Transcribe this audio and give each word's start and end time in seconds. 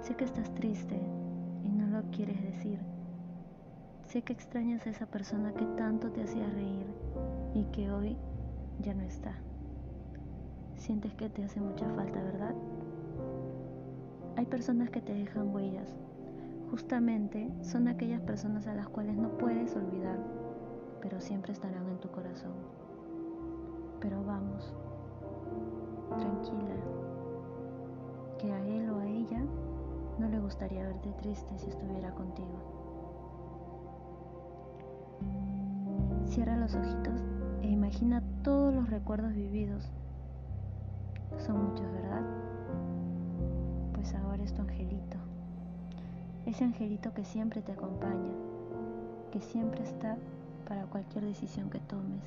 Sé 0.00 0.14
que 0.16 0.24
estás 0.24 0.54
triste 0.54 1.00
y 1.64 1.70
no 1.70 1.86
lo 1.86 2.02
quieres 2.10 2.40
decir. 2.42 2.78
Sé 4.04 4.22
que 4.22 4.34
extrañas 4.34 4.86
a 4.86 4.90
esa 4.90 5.06
persona 5.06 5.54
que 5.54 5.64
tanto 5.64 6.10
te 6.10 6.22
hacía 6.22 6.46
reír 6.50 6.86
y 7.54 7.64
que 7.72 7.90
hoy 7.90 8.16
ya 8.80 8.94
no 8.94 9.02
está. 9.02 9.34
Sientes 10.76 11.14
que 11.14 11.30
te 11.30 11.42
hace 11.42 11.58
mucha 11.58 11.88
falta, 11.94 12.22
¿verdad? 12.22 12.54
Hay 14.36 14.44
personas 14.44 14.90
que 14.90 15.00
te 15.00 15.14
dejan 15.14 15.54
huellas. 15.54 15.96
Justamente 16.70 17.50
son 17.62 17.88
aquellas 17.88 18.20
personas 18.20 18.66
a 18.66 18.74
las 18.74 18.88
cuales 18.88 19.16
no 19.16 19.30
puedes 19.38 19.74
olvidar, 19.74 20.18
pero 21.00 21.20
siempre 21.20 21.52
estarán 21.52 21.88
en 21.88 21.98
tu 21.98 22.10
corazón. 22.10 22.52
Pero 24.00 24.22
vamos, 24.22 24.74
tranquila, 26.18 26.74
gustaría 30.54 30.84
verte 30.84 31.10
triste 31.20 31.58
si 31.58 31.68
estuviera 31.68 32.12
contigo. 32.12 32.54
Cierra 36.26 36.56
los 36.56 36.76
ojitos 36.76 37.20
e 37.60 37.66
imagina 37.66 38.22
todos 38.44 38.72
los 38.72 38.88
recuerdos 38.88 39.34
vividos. 39.34 39.90
Son 41.38 41.70
muchos, 41.70 41.90
¿verdad? 41.90 42.22
Pues 43.94 44.14
ahora 44.14 44.44
es 44.44 44.54
tu 44.54 44.62
angelito. 44.62 45.16
Ese 46.46 46.62
angelito 46.62 47.12
que 47.14 47.24
siempre 47.24 47.60
te 47.60 47.72
acompaña, 47.72 48.32
que 49.32 49.40
siempre 49.40 49.82
está 49.82 50.16
para 50.68 50.84
cualquier 50.84 51.24
decisión 51.24 51.68
que 51.68 51.80
tomes. 51.80 52.22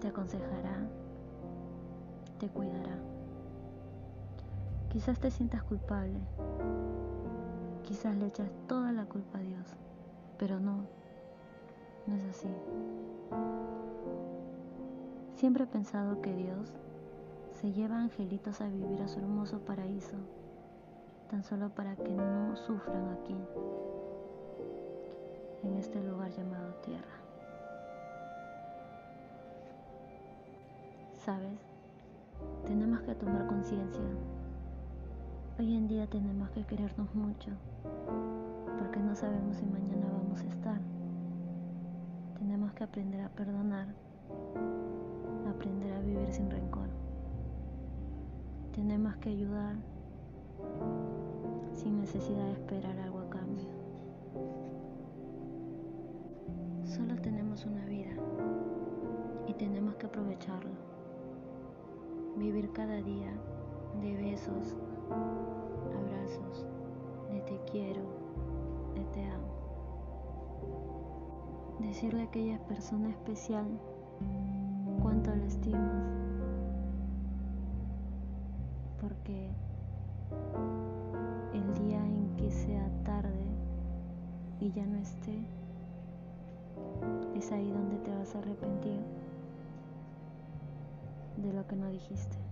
Te 0.00 0.08
aconsejará, 0.08 0.88
te 2.38 2.48
cuidará. 2.48 3.17
Quizás 4.90 5.18
te 5.18 5.30
sientas 5.30 5.62
culpable, 5.64 6.18
quizás 7.84 8.16
le 8.16 8.26
echas 8.26 8.50
toda 8.66 8.90
la 8.90 9.04
culpa 9.04 9.38
a 9.38 9.42
Dios, 9.42 9.66
pero 10.38 10.58
no, 10.60 10.86
no 12.06 12.14
es 12.16 12.24
así. 12.24 12.48
Siempre 15.36 15.64
he 15.64 15.66
pensado 15.66 16.22
que 16.22 16.34
Dios 16.34 16.74
se 17.52 17.70
lleva 17.72 18.00
angelitos 18.00 18.62
a 18.62 18.68
vivir 18.68 19.02
a 19.02 19.08
su 19.08 19.18
hermoso 19.18 19.58
paraíso, 19.60 20.16
tan 21.30 21.44
solo 21.44 21.68
para 21.68 21.94
que 21.94 22.14
no 22.14 22.56
sufran 22.56 23.08
aquí, 23.10 23.36
en 25.64 25.76
este 25.76 26.02
lugar 26.02 26.30
llamado 26.30 26.72
tierra. 26.76 27.18
¿Sabes? 31.12 31.60
Tenemos 32.64 33.00
que 33.02 33.14
tomar 33.14 33.46
conciencia. 33.46 34.00
Hoy 35.58 35.74
en 35.74 35.88
día 35.88 36.06
tenemos 36.06 36.48
que 36.50 36.62
querernos 36.62 37.12
mucho, 37.16 37.50
porque 38.78 39.00
no 39.00 39.16
sabemos 39.16 39.56
si 39.56 39.66
mañana 39.66 40.06
vamos 40.12 40.40
a 40.42 40.46
estar. 40.46 40.80
Tenemos 42.38 42.72
que 42.74 42.84
aprender 42.84 43.20
a 43.22 43.28
perdonar, 43.30 43.88
aprender 45.50 45.94
a 45.94 46.00
vivir 46.00 46.32
sin 46.32 46.48
rencor. 46.48 46.88
Tenemos 48.72 49.16
que 49.16 49.30
ayudar 49.30 49.74
sin 51.72 51.98
necesidad 52.02 52.44
de 52.44 52.52
esperar 52.52 52.96
algo 53.00 53.18
a 53.18 53.28
cambio. 53.28 53.66
Solo 56.84 57.16
tenemos 57.20 57.66
una 57.66 57.84
vida 57.86 58.12
y 59.48 59.54
tenemos 59.54 59.96
que 59.96 60.06
aprovecharlo. 60.06 60.70
Vivir 62.36 62.70
cada 62.70 63.02
día 63.02 63.32
de 64.00 64.16
besos, 64.16 64.76
abrazos, 65.10 66.66
de 67.30 67.40
te 67.40 67.60
quiero, 67.70 68.02
de 68.94 69.04
te 69.12 69.24
amo. 69.24 69.48
Decirle 71.80 72.22
a 72.22 72.24
aquella 72.24 72.58
persona 72.66 73.10
especial 73.10 73.66
cuánto 75.02 75.34
la 75.34 75.44
estimas. 75.44 76.04
Porque 79.00 79.50
el 81.54 81.74
día 81.74 82.04
en 82.04 82.36
que 82.36 82.50
sea 82.50 82.88
tarde 83.04 83.46
y 84.60 84.72
ya 84.72 84.84
no 84.86 84.96
esté, 84.98 85.38
es 87.34 87.52
ahí 87.52 87.70
donde 87.70 87.96
te 87.98 88.14
vas 88.14 88.34
a 88.34 88.38
arrepentir 88.38 89.00
de 91.36 91.52
lo 91.52 91.66
que 91.66 91.76
no 91.76 91.88
dijiste. 91.88 92.47